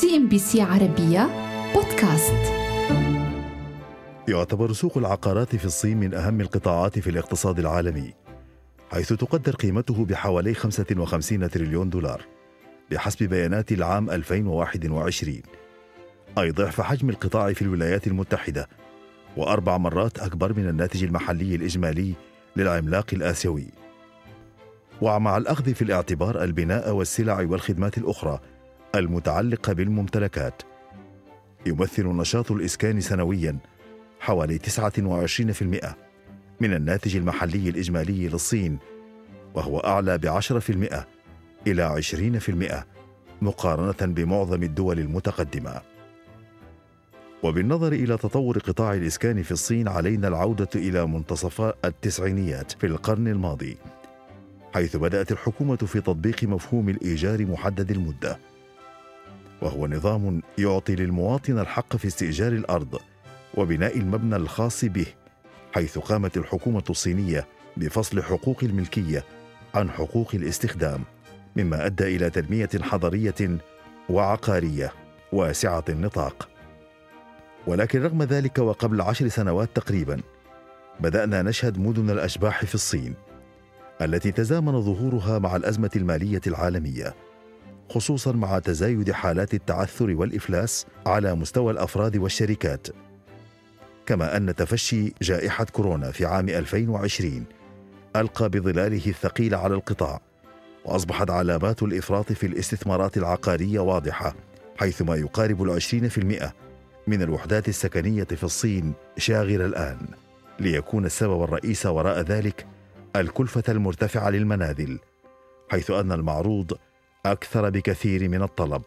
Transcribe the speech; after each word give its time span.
سي 0.00 0.16
إن 0.16 0.28
بي 0.28 0.38
سي 0.38 0.62
عربية 0.62 1.28
بودكاست. 1.74 2.52
يعتبر 4.28 4.72
سوق 4.72 4.98
العقارات 4.98 5.56
في 5.56 5.64
الصين 5.64 5.96
من 5.96 6.14
أهم 6.14 6.40
القطاعات 6.40 6.98
في 6.98 7.10
الاقتصاد 7.10 7.58
العالمي 7.58 8.14
حيث 8.92 9.12
تقدر 9.12 9.54
قيمته 9.54 10.04
بحوالي 10.04 10.54
55 10.54 11.50
تريليون 11.50 11.90
دولار 11.90 12.24
بحسب 12.90 13.22
بيانات 13.28 13.72
العام 13.72 14.10
2021 14.10 15.42
أي 16.38 16.50
ضعف 16.50 16.80
حجم 16.80 17.10
القطاع 17.10 17.52
في 17.52 17.62
الولايات 17.62 18.06
المتحدة 18.06 18.68
وأربع 19.36 19.78
مرات 19.78 20.18
أكبر 20.18 20.52
من 20.52 20.68
الناتج 20.68 21.04
المحلي 21.04 21.54
الإجمالي 21.54 22.14
للعملاق 22.56 23.06
الآسيوي. 23.12 23.66
ومع 25.00 25.36
الأخذ 25.36 25.74
في 25.74 25.82
الاعتبار 25.82 26.44
البناء 26.44 26.92
والسلع 26.92 27.40
والخدمات 27.40 27.98
الأخرى 27.98 28.40
المتعلقة 28.94 29.72
بالممتلكات. 29.72 30.62
يمثل 31.66 32.06
نشاط 32.06 32.52
الإسكان 32.52 33.00
سنوياً 33.00 33.58
حوالي 34.20 34.58
29% 34.58 35.96
من 36.60 36.74
الناتج 36.74 37.16
المحلي 37.16 37.68
الإجمالي 37.68 38.28
للصين 38.28 38.78
وهو 39.54 39.78
أعلى 39.78 40.18
بعشرة 40.18 40.58
في 40.58 40.70
المئة 40.70 41.06
إلى 41.66 41.82
عشرين 41.82 42.38
في 42.38 42.48
المئة 42.48 42.86
مقارنة 43.42 44.12
بمعظم 44.12 44.62
الدول 44.62 44.98
المتقدمة. 44.98 45.80
وبالنظر 47.42 47.92
إلى 47.92 48.16
تطور 48.16 48.58
قطاع 48.58 48.94
الإسكان 48.94 49.42
في 49.42 49.52
الصين 49.52 49.88
علينا 49.88 50.28
العودة 50.28 50.68
إلى 50.74 51.06
منتصف 51.06 51.60
التسعينيات 51.84 52.72
في 52.72 52.86
القرن 52.86 53.28
الماضي 53.28 53.76
حيث 54.74 54.96
بدأت 54.96 55.32
الحكومة 55.32 55.76
في 55.76 56.00
تطبيق 56.00 56.44
مفهوم 56.44 56.88
الإيجار 56.88 57.46
محدد 57.46 57.90
المدة. 57.90 58.51
وهو 59.62 59.86
نظام 59.86 60.42
يعطي 60.58 60.94
للمواطن 60.94 61.58
الحق 61.58 61.96
في 61.96 62.06
استئجار 62.06 62.52
الأرض 62.52 63.00
وبناء 63.54 63.98
المبنى 63.98 64.36
الخاص 64.36 64.84
به 64.84 65.06
حيث 65.74 65.98
قامت 65.98 66.36
الحكومة 66.36 66.84
الصينية 66.90 67.46
بفصل 67.76 68.22
حقوق 68.22 68.64
الملكية 68.64 69.24
عن 69.74 69.90
حقوق 69.90 70.30
الاستخدام 70.34 71.00
مما 71.56 71.86
أدى 71.86 72.16
إلى 72.16 72.30
تنمية 72.30 72.68
حضرية 72.80 73.58
وعقارية 74.08 74.92
واسعة 75.32 75.84
النطاق. 75.88 76.48
ولكن 77.66 78.02
رغم 78.02 78.22
ذلك 78.22 78.58
وقبل 78.58 79.00
عشر 79.00 79.28
سنوات 79.28 79.68
تقريبا 79.74 80.20
بدأنا 81.00 81.42
نشهد 81.42 81.78
مدن 81.78 82.10
الأشباح 82.10 82.64
في 82.64 82.74
الصين 82.74 83.14
التي 84.02 84.32
تزامن 84.32 84.80
ظهورها 84.80 85.38
مع 85.38 85.56
الأزمة 85.56 85.90
المالية 85.96 86.40
العالمية. 86.46 87.14
خصوصا 87.92 88.32
مع 88.32 88.58
تزايد 88.58 89.12
حالات 89.12 89.54
التعثر 89.54 90.10
والإفلاس 90.10 90.86
على 91.06 91.34
مستوى 91.34 91.72
الأفراد 91.72 92.16
والشركات. 92.16 92.86
كما 94.06 94.36
أن 94.36 94.54
تفشي 94.54 95.12
جائحة 95.22 95.64
كورونا 95.64 96.10
في 96.10 96.26
عام 96.26 96.48
2020 96.48 97.44
ألقى 98.16 98.48
بظلاله 98.48 99.06
الثقيل 99.06 99.54
على 99.54 99.74
القطاع 99.74 100.20
وأصبحت 100.84 101.30
علامات 101.30 101.82
الإفراط 101.82 102.32
في 102.32 102.46
الاستثمارات 102.46 103.16
العقارية 103.16 103.80
واضحة 103.80 104.34
حيث 104.76 105.02
ما 105.02 105.16
يقارب 105.16 105.62
العشرين 105.62 106.08
في 106.08 106.18
المئة 106.18 106.52
من 107.06 107.22
الوحدات 107.22 107.68
السكنية 107.68 108.24
في 108.24 108.44
الصين 108.44 108.92
شاغرة 109.16 109.66
الآن. 109.66 109.98
ليكون 110.60 111.04
السبب 111.04 111.42
الرئيس 111.42 111.86
وراء 111.86 112.20
ذلك 112.20 112.66
الكلفة 113.16 113.62
المرتفعة 113.68 114.30
للمنازل 114.30 114.98
حيث 115.70 115.90
أن 115.90 116.12
المعروض 116.12 116.78
أكثر 117.26 117.70
بكثير 117.70 118.28
من 118.28 118.42
الطلب 118.42 118.82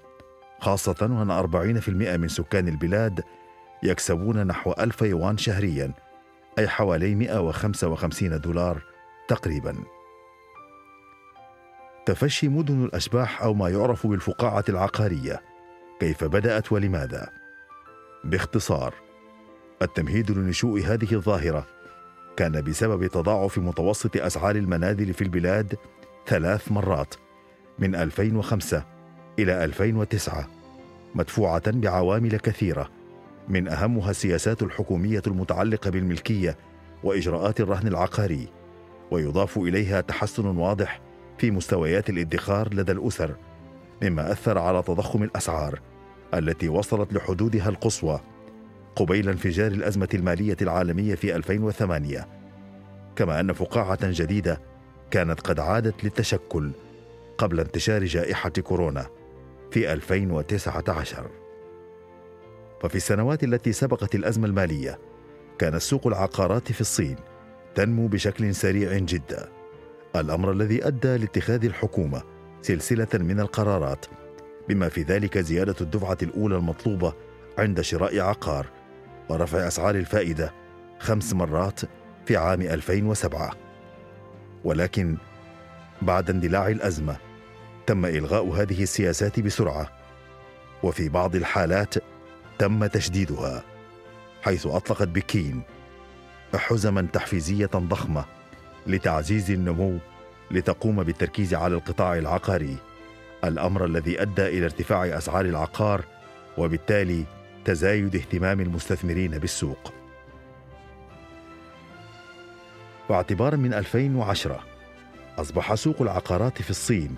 خاصة 0.59 0.95
وأن 1.02 1.31
أربعين 1.31 1.80
في 1.80 1.89
المئة 1.89 2.17
من 2.17 2.28
سكان 2.28 2.67
البلاد 2.67 3.23
يكسبون 3.83 4.47
نحو 4.47 4.72
ألف 4.72 5.02
يوان 5.02 5.38
شهريا 5.38 5.94
أي 6.59 6.67
حوالي 6.67 7.16
155 7.16 8.41
دولار 8.41 8.84
تقريبا. 9.28 9.75
تفشي 12.06 12.47
مدن 12.47 12.84
الأشباح 12.85 13.41
أو 13.41 13.53
ما 13.53 13.69
يعرف 13.69 14.07
بالفقاعة 14.07 14.63
العقارية. 14.69 15.41
كيف 16.00 16.24
بدأت 16.24 16.72
ولماذا؟ 16.72 17.29
باختصار 18.24 18.94
التمهيد 19.81 20.31
لنشوء 20.31 20.81
هذه 20.81 21.13
الظاهرة 21.13 21.68
كان 22.38 22.62
بسبب 22.62 23.07
تضاعف 23.07 23.57
متوسط 23.57 24.18
أسعار 24.18 24.56
المنازل 24.56 25.13
في 25.13 25.22
البلاد 25.22 25.75
ثلاث 26.28 26.72
مرات. 26.72 27.25
من 27.80 27.96
2005 27.96 28.84
إلى 29.40 29.63
2009 29.63 30.47
مدفوعة 31.16 31.72
بعوامل 31.72 32.38
كثيرة. 32.38 32.90
من 33.47 33.68
أهمها 33.68 34.12
السياسات 34.12 34.63
الحكومية 34.63 35.22
المتعلقة 35.28 35.90
بالملكية 35.90 36.58
وإجراءات 37.03 37.59
الرهن 37.62 37.88
العقاري 37.88 38.47
ويضاف 39.12 39.58
إليها 39.58 40.02
تحسن 40.02 40.46
واضح 40.46 41.02
في 41.38 41.52
مستويات 41.52 42.09
الادخار 42.09 42.74
لدى 42.74 42.91
الأسر 42.91 43.36
مما 44.03 44.31
أثر 44.31 44.57
على 44.57 44.84
تضخم 44.84 45.24
الأسعار 45.24 45.81
التي 46.34 46.69
وصلت 46.69 47.13
لحدودها 47.13 47.69
القصوى 47.69 48.19
قبيل 48.96 49.30
انفجار 49.30 49.72
الأزمة 49.72 50.09
المالية 50.13 50.57
العالمية 50.62 51.16
في 51.16 51.36
2008 51.36 52.28
كما 53.16 53.40
أن 53.40 53.53
فقاعة 53.53 54.00
جديدة 54.02 54.62
كانت 55.12 55.40
قد 55.40 55.59
عادت 55.59 56.03
للتشكل. 56.03 56.72
قبل 57.38 57.59
انتشار 57.59 58.03
جائحة 58.03 58.50
كورونا 58.50 59.07
في 59.72 59.94
2019 59.94 61.29
ففي 62.81 62.96
السنوات 62.96 63.44
التي 63.44 63.72
سبقت 63.72 64.16
الأزمة 64.16 64.47
المالية 64.47 65.00
كان 65.59 65.79
سوق 65.79 66.07
العقارات 66.07 66.72
في 66.72 66.81
الصين 66.81 67.16
تنمو 67.75 68.07
بشكل 68.07 68.56
سريع 68.56 68.97
جدا. 68.97 69.50
الأمر 70.16 70.51
الذي 70.51 70.88
أدى 70.88 71.18
لاتخاذ 71.18 71.66
الحكومة 71.66 72.24
سلسلة 72.62 73.07
من 73.13 73.40
القرارات 73.40 74.06
بما 74.69 74.90
في 74.90 75.01
ذلك 75.01 75.38
زيادة 75.38 75.75
الدفعة 75.81 76.18
الأولى 76.22 76.56
المطلوبة 76.56 77.13
عند 77.57 77.81
شراء 77.81 78.19
عقار 78.19 78.68
ورفع 79.29 79.68
أسعار 79.68 79.95
الفائدة 79.95 80.53
خمس 81.00 81.34
مرات 81.34 81.79
في 82.25 82.38
عام 82.38 82.62
2007 82.62 83.53
ولكن 84.63 85.18
بعد 86.01 86.29
اندلاع 86.29 86.67
الأزمة 86.67 87.17
تم 87.88 88.06
إلغاء 88.06 88.50
هذه 88.50 88.83
السياسات 88.83 89.39
بسرعة. 89.39 89.91
وفي 90.83 91.09
بعض 91.09 91.35
الحالات 91.35 91.94
تم 92.59 92.85
تشديدها 92.85 93.63
حيث 94.44 94.67
أطلقت 94.67 95.07
بكين 95.07 95.61
حزما 96.56 97.07
تحفيزية 97.13 97.69
ضخمة 97.75 98.25
لتعزيز 98.88 99.51
النمو 99.51 99.97
لتقوم 100.51 101.03
بالتركيز 101.03 101.53
على 101.53 101.75
القطاع 101.75 102.17
العقاري 102.17 102.77
الأمر 103.44 103.85
الذي 103.85 104.22
أدى 104.22 104.47
إلى 104.47 104.66
ارتفاع 104.66 105.17
أسعار 105.17 105.45
العقار 105.45 106.03
وبالتالي 106.57 107.25
تزايد 107.66 108.16
اهتمام 108.16 108.62
المستثمرين 108.62 109.31
بالسوق. 109.31 109.94
واعتبارا 113.09 113.56
من 113.56 113.73
2010 113.73 114.75
أصبح 115.38 115.75
سوق 115.75 116.01
العقارات 116.01 116.62
في 116.62 116.69
الصين 116.69 117.16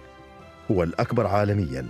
هو 0.72 0.84
الأكبر 0.84 1.28
عالميا 1.28 1.86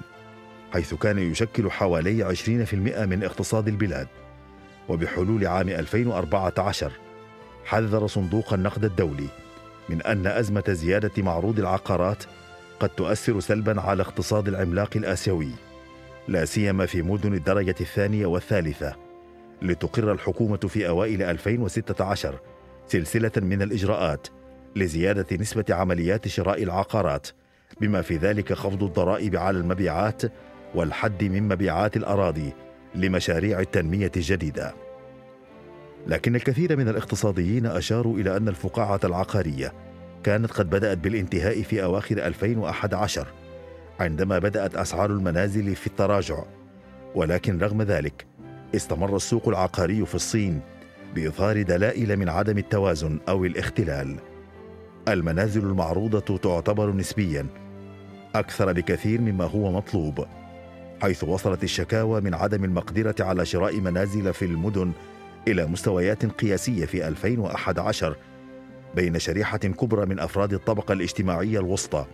حيث 0.74 0.94
كان 0.94 1.20
يشكل 1.20 1.72
حوالي 1.72 2.36
20% 2.36 2.74
من 3.06 3.24
اقتصاد 3.24 3.68
البلاد. 3.68 4.08
وبحلول 4.90 5.48
عام 5.48 5.70
2014 5.70 6.92
حذر 7.66 8.08
صندوق 8.08 8.54
النقد 8.54 8.86
الدولي 8.86 9.28
من 9.90 10.02
أن 10.02 10.28
أزمة 10.28 10.64
زيادة 10.68 11.24
معروض 11.24 11.60
العقارات 11.60 12.24
قد 12.80 12.90
تؤثر 12.90 13.40
سلبا 13.40 13.82
على 13.82 14.04
اقتصاد 14.04 14.48
العملاق 14.48 14.90
الآسيوي 14.96 15.52
لا 16.28 16.46
سيما 16.46 16.86
في 16.86 17.02
مدن 17.02 17.34
الدرجة 17.34 17.76
الثانية 17.82 18.26
والثالثة 18.26 18.96
لتقر 19.62 20.12
الحكومة 20.12 20.58
في 20.58 20.88
أوائل 20.88 21.24
2016 21.24 22.40
سلسلة 22.88 23.32
من 23.38 23.62
الإجراءات. 23.62 24.28
لزيادة 24.76 25.38
نسبة 25.38 25.66
عمليات 25.70 26.28
شراء 26.28 26.64
العقارات 26.64 27.28
بما 27.82 28.02
في 28.02 28.18
ذلك 28.18 28.54
خفض 28.54 28.84
الضرائب 28.84 29.36
على 29.36 29.58
المبيعات 29.58 30.22
والحد 30.76 31.24
من 31.24 31.48
مبيعات 31.48 31.98
الأراضي 31.98 32.54
لمشاريع 32.96 33.60
التنمية 33.60 34.12
الجديدة. 34.16 34.74
لكن 36.08 36.36
الكثير 36.36 36.78
من 36.78 36.90
الاقتصاديين 36.90 37.66
أشاروا 37.66 38.18
إلى 38.18 38.38
أن 38.38 38.48
الفقاعة 38.48 39.00
العقارية 39.04 39.74
كانت 40.24 40.52
قد 40.52 40.70
بدأت 40.70 40.98
بالانتهاء 40.98 41.62
في 41.62 41.84
أواخر 41.84 42.18
2011 42.18 43.28
عندما 44.00 44.40
بدأت 44.40 44.76
أسعار 44.76 45.10
المنازل 45.12 45.76
في 45.76 45.88
التراجع. 45.88 46.44
ولكن 47.16 47.60
رغم 47.60 47.82
ذلك 47.82 48.26
استمر 48.76 49.16
السوق 49.16 49.48
العقاري 49.48 50.06
في 50.06 50.16
الصين 50.16 50.62
بإظهار 51.16 51.62
دلائل 51.62 52.18
من 52.18 52.30
عدم 52.30 52.58
التوازن 52.58 53.20
أو 53.30 53.46
الاختلال. 53.46 54.16
المنازل 55.08 55.66
المعروضة 55.66 56.38
تعتبر 56.38 56.92
نسبيا 56.92 57.46
أكثر 58.36 58.74
بكثير 58.74 59.22
مما 59.22 59.46
هو 59.46 59.72
مطلوب 59.72 60.26
حيث 61.02 61.24
وصلت 61.24 61.64
الشكاوى 61.64 62.22
من 62.22 62.34
عدم 62.34 62.64
المقدرة 62.64 63.16
على 63.20 63.46
شراء 63.46 63.80
منازل 63.80 64.34
في 64.34 64.46
المدن 64.46 64.92
إلى 65.48 65.66
مستويات 65.66 66.26
قياسية 66.26 66.86
في 66.86 67.08
2011 67.08 68.16
بين 68.96 69.20
شريحة 69.20 69.58
كبرى 69.58 70.06
من 70.06 70.20
أفراد 70.20 70.54
الطبقة 70.54 70.94
الاجتماعية 70.94 71.60
الوسطى 71.60 72.06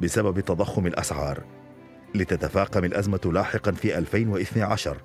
بسبب 0.00 0.40
تضخم 0.40 0.86
الأسعار 0.86 1.42
لتتفاقم 2.14 2.84
الأزمة 2.84 3.20
لاحقا 3.24 3.72
في 3.72 3.98
2012 3.98 4.96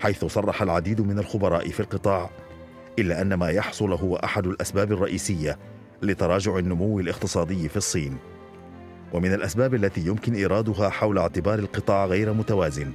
حيث 0.00 0.24
صرح 0.24 0.62
العديد 0.62 1.00
من 1.00 1.18
الخبراء 1.18 1.68
في 1.68 1.80
القطاع 1.80 2.30
إلا 2.98 3.22
أن 3.22 3.34
ما 3.34 3.50
يحصل 3.50 3.92
هو 3.92 4.16
أحد 4.16 4.46
الأسباب 4.46 4.92
الرئيسية 4.92 5.58
لتراجع 6.02 6.58
النمو 6.58 7.00
الاقتصادي 7.00 7.68
في 7.68 7.76
الصين. 7.76 8.16
ومن 9.12 9.34
الأسباب 9.34 9.74
التي 9.74 10.00
يمكن 10.00 10.34
إيرادها 10.34 10.88
حول 10.88 11.18
اعتبار 11.18 11.58
القطاع 11.58 12.06
غير 12.06 12.32
متوازن 12.32 12.92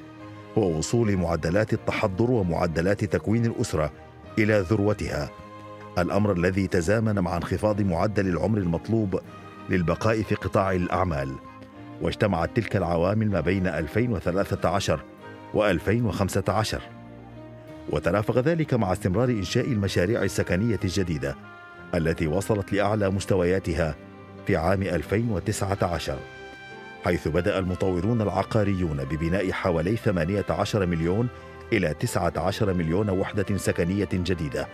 هو 0.58 0.78
وصول 0.78 1.18
معدلات 1.18 1.74
التحضر 1.74 2.32
ومعدلات 2.32 3.04
تكوين 3.04 3.46
الأسرة 3.46 3.92
إلى 4.40 4.60
ذروتها. 4.60 5.30
الأمر 5.98 6.32
الذي 6.32 6.68
تزامن 6.68 7.20
مع 7.20 7.38
انخفاض 7.38 7.82
معدل 7.82 8.28
العمر 8.28 8.58
المطلوب 8.58 9.20
للبقاء 9.70 10.22
في 10.22 10.36
قطاع 10.36 10.72
الأعمال. 10.72 11.36
واجتمعت 12.02 12.56
تلك 12.56 12.76
العوامل 12.76 13.30
ما 13.32 13.40
بين 13.40 13.68
2013 13.68 15.00
و2015 15.54 16.76
وترافق 17.90 18.38
ذلك 18.38 18.74
مع 18.74 18.94
استمرار 18.94 19.30
إنشاء 19.30 19.66
المشاريع 19.66 20.24
السكنية 20.24 20.80
الجديدة 20.84 21.36
التي 21.96 22.28
وصلت 22.28 22.74
لأعلى 22.74 23.10
مستوياتها 23.10 23.96
في 24.48 24.56
عام 24.56 24.82
2019 24.82 26.18
حيث 27.06 27.28
بدأ 27.28 27.60
المطورون 27.60 28.22
العقاريون 28.22 29.04
ببناء 29.04 29.52
حوالي 29.52 29.96
18 29.96 30.86
مليون 30.86 31.28
إلى 31.74 31.94
19 31.94 32.74
مليون 32.74 33.10
وحدة 33.10 33.58
سكنية 33.58 34.10
جديدة. 34.14 34.68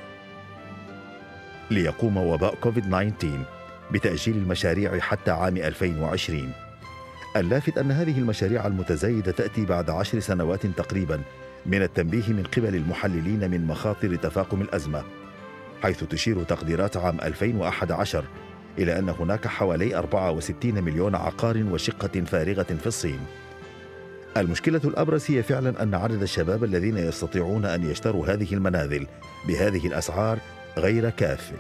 ليقوم 1.72 2.18
وباء 2.18 2.56
كوفيد 2.56 2.84
19 2.84 3.44
بتأجيل 3.92 4.38
المشاريع 4.38 5.00
حتى 5.00 5.32
عام 5.32 5.58
2020 5.58 6.52
اللافت 7.36 7.78
أن 7.78 7.92
هذه 7.92 8.18
المشاريع 8.18 8.68
المتزايدة 8.68 9.32
تأتي 9.32 9.66
بعد 9.66 9.90
عشر 9.90 10.20
سنوات 10.20 10.66
تقريبا 10.66 11.22
من 11.66 11.82
التنبيه 11.82 12.28
من 12.28 12.44
قبل 12.44 12.76
المحللين 12.76 13.52
من 13.52 13.68
مخاطر 13.68 14.16
تفاقم 14.16 14.62
الأزمة. 14.62 15.04
حيث 15.84 16.04
تشير 16.04 16.44
تقديرات 16.44 16.98
عام 16.98 17.22
2011 17.22 18.24
إلى 18.78 19.00
أن 19.00 19.10
هناك 19.10 19.48
حوالي 19.48 19.96
64 19.96 20.84
مليون 20.84 21.16
عقار 21.16 21.64
وشقة 21.72 22.22
فارغة 22.22 22.64
في 22.64 22.88
الصين. 22.88 23.20
المشكلة 24.38 24.82
الأبرز 24.86 25.26
هي 25.32 25.44
فعلا 25.44 25.84
أن 25.84 25.96
عدد 25.96 26.22
الشباب 26.22 26.64
الذين 26.64 26.98
يستطيعون 26.98 27.66
أن 27.66 27.92
يشتروا 27.92 28.28
هذه 28.28 28.54
المنازل 28.54 29.08
بهذه 29.48 29.88
الأسعار 29.88 30.40
غير 30.78 31.10
كاف. 31.10 31.52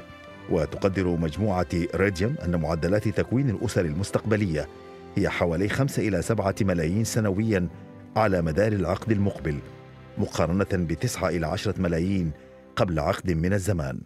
وتقدر 0.49 1.07
مجموعة 1.07 1.67
ريديوم 1.95 2.35
أن 2.45 2.61
معدلات 2.61 3.07
تكوين 3.07 3.49
الأسر 3.49 3.85
المستقبلية 3.85 4.67
هي 5.15 5.29
حوالي 5.29 5.69
5 5.69 6.07
إلى 6.07 6.21
7 6.21 6.55
ملايين 6.61 7.03
سنويا 7.03 7.67
على 8.15 8.41
مدار 8.41 8.71
العقد 8.71 9.11
المقبل 9.11 9.59
مقارنة 10.17 10.67
بتسعة 10.73 11.29
إلى 11.29 11.47
عشرة 11.47 11.81
ملايين 11.81 12.31
قبل 12.79 12.99
عقد 12.99 13.31
من 13.31 13.53
الزمان. 13.53 14.01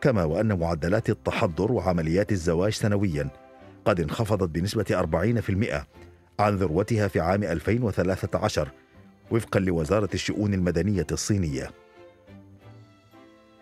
كما 0.00 0.24
وأن 0.24 0.58
معدلات 0.58 1.10
التحضر 1.10 1.72
وعمليات 1.72 2.32
الزواج 2.32 2.72
سنويا 2.72 3.28
قد 3.84 4.00
انخفضت 4.00 4.48
بنسبة 4.48 4.84
40% 4.90 5.86
عن 6.40 6.56
ذروتها 6.56 7.08
في 7.08 7.20
عام 7.20 7.44
2013 7.44 8.68
وفقا 9.30 9.60
لوزارة 9.60 10.08
الشؤون 10.14 10.54
المدنية 10.54 11.06
الصينية. 11.12 11.70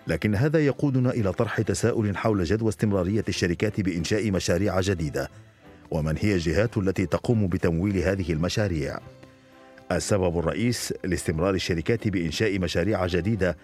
لكن 0.06 0.34
هذا 0.34 0.58
يقودنا 0.58 1.10
إلى 1.10 1.32
طرح 1.32 1.60
تساؤل 1.60 2.16
حول 2.16 2.44
جدوى 2.44 2.68
استمرارية 2.68 3.24
الشركات 3.28 3.80
بإنشاء 3.80 4.30
مشاريع 4.30 4.80
جديدة 4.80 5.30
ومن 5.90 6.16
هي 6.18 6.34
الجهات 6.34 6.78
التي 6.78 7.06
تقوم 7.06 7.46
بتمويل 7.46 7.98
هذه 7.98 8.32
المشاريع؟ 8.32 8.98
السبب 9.92 10.38
الرئيس 10.38 10.94
لاستمرار 11.04 11.54
الشركات 11.54 12.08
بإنشاء 12.08 12.58
مشاريع 12.58 13.06
جديدة 13.06 13.56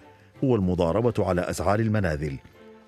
هو 0.43 0.55
المضاربة 0.55 1.13
على 1.19 1.41
أسعار 1.41 1.79
المنازل 1.79 2.37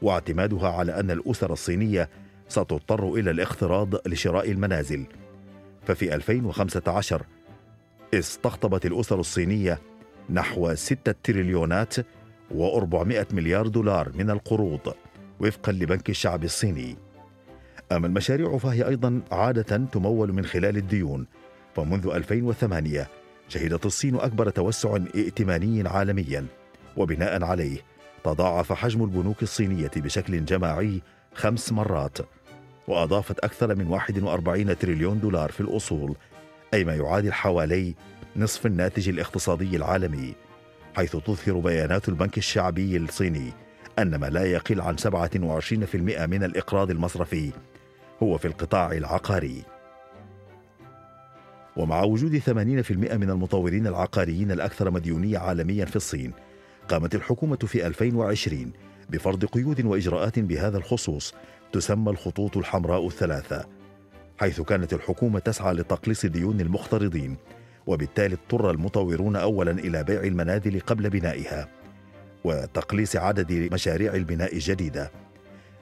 واعتمادها 0.02 0.70
على 0.70 1.00
أن 1.00 1.12
الأسر 1.12 1.54
الصينية 1.54 2.10
ستضطر 2.48 3.14
إلى 3.14 3.32
الاقتراض 3.32 4.08
لشراء 4.08 4.52
المنازل. 4.52 5.06
ففي 5.86 6.16
2015 6.16 7.26
استقطبت 8.14 8.86
الأسر 8.86 9.20
الصينية 9.20 9.80
نحو 10.30 10.76
6 10.76 11.16
تريليونات 11.24 11.96
و400 12.52 13.34
مليار 13.34 13.68
دولار 13.68 14.12
من 14.16 14.30
القروض 14.30 14.94
وفقا 15.40 15.72
لبنك 15.72 16.10
الشعب 16.10 16.44
الصيني. 16.44 16.96
أما 17.92 18.08
المشاريع 18.08 18.58
فهي 18.58 18.88
أيضا 18.88 19.22
عادة 19.32 19.78
تمول 19.78 20.34
من 20.34 20.46
خلال 20.46 20.78
الديون. 20.78 21.28
فمنذ 21.76 22.08
2008 22.08 23.08
شهدت 23.48 23.86
الصين 23.86 24.16
أكبر 24.16 24.50
توسع 24.50 24.98
ائتماني 25.16 25.88
عالميا. 25.88 26.46
وبناء 26.98 27.44
عليه 27.44 27.78
تضاعف 28.24 28.74
حجم 28.74 29.04
البنوك 29.04 29.44
الصينية 29.44 29.92
بشكل 29.96 30.46
جماعي 30.46 31.02
خمس 31.36 31.72
مرات 31.72 32.18
وأضافت 32.88 33.40
أكثر 33.40 33.76
من 33.76 33.88
41 33.88 34.78
تريليون 34.78 35.20
دولار 35.20 35.52
في 35.52 35.62
الأصول 35.62 36.16
أي 36.74 36.84
ما 36.84 36.96
يعادل 36.96 37.34
حوالي 37.34 37.96
نصف 38.36 38.66
الناتج 38.66 39.10
الاقتصادي 39.10 39.76
العالمي 39.76 40.34
حيث 40.96 41.16
تظهر 41.16 41.60
بيانات 41.60 42.10
البنك 42.10 42.38
الشعبي 42.38 42.98
الصيني 42.98 43.52
أن 44.00 44.16
ما 44.16 44.26
لا 44.26 44.44
يقل 44.44 44.82
عن 44.82 44.96
27% 44.98 45.96
من 46.28 46.44
الإقراض 46.44 46.92
المصرفي 46.92 47.52
هو 48.24 48.38
في 48.38 48.48
القطاع 48.48 48.92
العقاري. 48.92 49.64
ومع 51.78 52.04
وجود 52.04 52.40
80% 52.40 52.52
من 52.92 53.30
المطورين 53.30 53.88
العقاريين 53.88 54.52
الأكثر 54.52 54.92
مديونية 54.92 55.38
عالميا 55.38 55.86
في 55.86 55.96
الصين 55.96 56.32
قامت 56.92 57.16
الحكومة 57.16 57.56
في 57.56 57.88
2020 57.88 58.72
بفرض 59.10 59.46
قيود 59.46 59.86
وإجراءات 59.86 60.40
بهذا 60.40 60.78
الخصوص 60.78 61.34
تسمى 61.74 62.12
الخطوط 62.12 62.58
الحمراء 62.58 63.08
الثلاثة 63.08 63.66
حيث 64.40 64.62
كانت 64.62 64.94
الحكومة 64.94 65.40
تسعى 65.40 65.74
لتقليص 65.74 66.26
ديون 66.26 66.62
المقترضين 66.62 67.38
وبالتالي 67.88 68.36
اضطر 68.36 68.72
المطورون 68.72 69.36
أولا 69.36 69.72
إلى 69.72 70.04
بيع 70.04 70.24
المنازل 70.24 70.80
قبل 70.80 71.10
بنائها 71.10 71.68
وتقليص 72.44 73.16
عدد 73.16 73.70
مشاريع 73.74 74.14
البناء 74.16 74.54
الجديدة. 74.54 75.12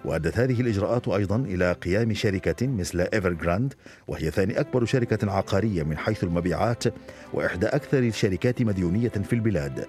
وأدت 0.05 0.37
هذه 0.37 0.61
الإجراءات 0.61 1.07
أيضا 1.07 1.35
إلى 1.35 1.71
قيام 1.71 2.13
شركة 2.13 2.67
مثل 2.67 3.01
إيفر 3.01 3.33
جراند 3.33 3.73
وهي 4.07 4.31
ثاني 4.31 4.59
أكبر 4.59 4.85
شركة 4.85 5.31
عقارية 5.31 5.83
من 5.83 5.97
حيث 5.97 6.23
المبيعات 6.23 6.83
وإحدى 7.33 7.67
أكثر 7.67 7.99
الشركات 7.99 8.61
مديونية 8.61 9.09
في 9.09 9.33
البلاد. 9.33 9.85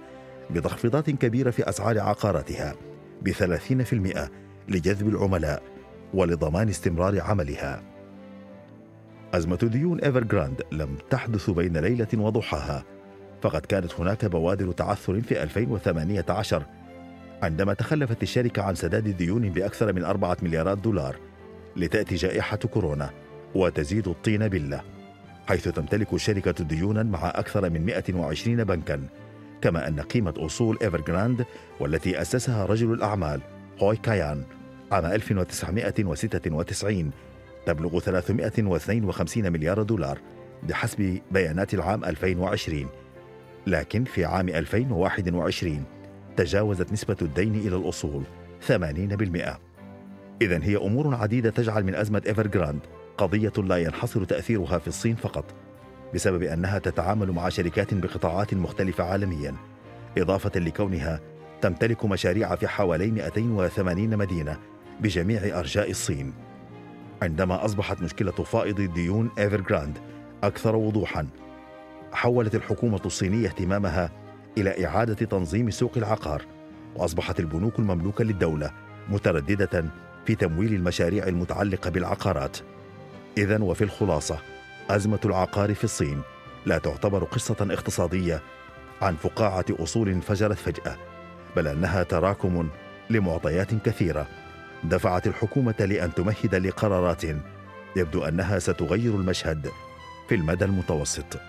بتخفيضات 0.53 1.09
كبيرة 1.09 1.49
في 1.49 1.69
أسعار 1.69 1.99
عقاراتها 1.99 2.75
في 3.83 3.93
المئة 3.93 4.29
لجذب 4.67 5.07
العملاء 5.07 5.63
ولضمان 6.13 6.69
استمرار 6.69 7.21
عملها. 7.21 7.83
أزمة 9.33 9.59
ديون 9.63 9.99
إيفر 9.99 10.23
جراند 10.23 10.61
لم 10.71 10.97
تحدث 11.09 11.49
بين 11.49 11.77
ليلة 11.77 12.07
وضحاها 12.13 12.83
فقد 13.41 13.61
كانت 13.61 13.93
هناك 13.99 14.25
بوادر 14.25 14.71
تعثر 14.71 15.21
في 15.21 15.43
2018 15.43 16.65
عندما 17.43 17.73
تخلفت 17.73 18.23
الشركة 18.23 18.61
عن 18.61 18.75
سداد 18.75 19.17
ديون 19.17 19.49
بأكثر 19.49 19.93
من 19.93 20.03
أربعة 20.03 20.37
مليارات 20.41 20.77
دولار 20.77 21.15
لتأتي 21.75 22.15
جائحة 22.15 22.57
كورونا 22.57 23.09
وتزيد 23.55 24.07
الطين 24.07 24.47
بلة 24.47 24.81
حيث 25.47 25.67
تمتلك 25.67 26.13
الشركة 26.13 26.63
ديونا 26.63 27.03
مع 27.03 27.29
أكثر 27.29 27.69
من 27.69 27.85
120 27.85 28.63
بنكا 28.63 29.07
كما 29.61 29.87
أن 29.87 29.99
قيمة 29.99 30.33
أصول 30.37 30.77
إيفرجراند 30.81 31.45
والتي 31.79 32.21
أسسها 32.21 32.65
رجل 32.65 32.93
الأعمال 32.93 33.41
هوي 33.79 33.95
كا 33.95 34.11
يان 34.11 34.43
عام 34.91 35.05
1996 35.05 37.11
تبلغ 37.65 37.99
352 37.99 39.51
مليار 39.51 39.83
دولار 39.83 40.19
بحسب 40.63 41.19
بيانات 41.31 41.73
العام 41.73 42.05
2020 42.05 42.87
لكن 43.67 44.03
في 44.03 44.25
عام 44.25 44.49
2021 44.49 45.83
تجاوزت 46.37 46.91
نسبة 46.91 47.17
الدين 47.21 47.55
إلى 47.55 47.75
الأصول 47.75 48.23
80% 48.67 48.71
إذا 50.41 50.63
هي 50.63 50.77
أمور 50.77 51.15
عديدة 51.15 51.49
تجعل 51.49 51.83
من 51.83 51.95
أزمة 51.95 52.21
إيفرجراند 52.27 52.79
قضية 53.17 53.53
لا 53.57 53.77
ينحصر 53.77 54.23
تأثيرها 54.23 54.77
في 54.77 54.87
الصين 54.87 55.15
فقط. 55.15 55.45
بسبب 56.13 56.43
أنها 56.43 56.79
تتعامل 56.79 57.31
مع 57.31 57.49
شركات 57.49 57.93
بقطاعات 57.93 58.53
مختلفة 58.53 59.03
عالميا. 59.03 59.55
إضافة 60.17 60.59
لكونها 60.59 61.19
تمتلك 61.61 62.05
مشاريع 62.05 62.55
في 62.55 62.67
حوالي 62.67 63.11
280 63.11 64.17
مدينة 64.17 64.57
بجميع 65.01 65.59
أرجاء 65.59 65.89
الصين. 65.89 66.33
عندما 67.21 67.65
أصبحت 67.65 68.01
مشكلة 68.01 68.31
فائض 68.31 68.81
ديون 68.81 69.29
إيفرجراند 69.39 69.97
أكثر 70.43 70.75
وضوحا 70.75 71.27
حولت 72.13 72.55
الحكومة 72.55 73.01
الصينية 73.05 73.47
اهتمامها 73.47 74.11
إلى 74.57 74.85
إعادة 74.85 75.13
تنظيم 75.13 75.69
سوق 75.69 75.91
العقار 75.97 76.45
وأصبحت 76.95 77.39
البنوك 77.39 77.79
المملوكة 77.79 78.23
للدولة 78.23 78.71
مترددة 79.09 79.85
في 80.25 80.35
تمويل 80.35 80.73
المشاريع 80.73 81.27
المتعلقة 81.27 81.89
بالعقارات. 81.89 82.57
إذا 83.37 83.63
وفي 83.63 83.83
الخلاصة 83.83 84.37
أزمة 84.95 85.19
العقار 85.25 85.75
في 85.75 85.83
الصين. 85.83 86.21
لا 86.65 86.77
تعتبر 86.77 87.23
قصة 87.23 87.55
اقتصادية 87.61 88.41
عن 89.01 89.15
فقاعة 89.15 89.65
أصول 89.69 90.09
انفجرت 90.09 90.57
فجأة 90.57 90.97
بل 91.55 91.67
أنها 91.67 92.03
تراكم 92.03 92.69
لمعطيات 93.09 93.73
كثيرة. 93.85 94.27
دفعت 94.83 95.27
الحكومة 95.27 95.75
لأن 95.79 96.13
تمهد 96.13 96.55
لقرارات 96.55 97.23
يبدو 97.95 98.23
أنها 98.23 98.59
ستغير 98.59 99.15
المشهد 99.15 99.69
في 100.29 100.35
المدى 100.35 100.65
المتوسط. 100.65 101.39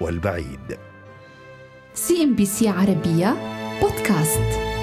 والبعيد. 0.00 0.78
سي 1.94 2.24
إن 2.24 2.34
بي 2.34 2.46
سي 2.46 2.68
عربية 2.68 3.36
بودكاست. 3.80 4.81